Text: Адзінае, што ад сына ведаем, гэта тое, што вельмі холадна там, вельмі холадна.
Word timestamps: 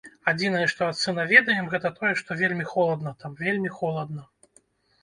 Адзінае, 0.29 0.61
што 0.71 0.87
ад 0.93 0.97
сына 1.01 1.25
ведаем, 1.33 1.69
гэта 1.75 1.91
тое, 2.01 2.13
што 2.23 2.39
вельмі 2.41 2.65
холадна 2.73 3.17
там, 3.21 3.39
вельмі 3.45 3.69
холадна. 3.79 4.29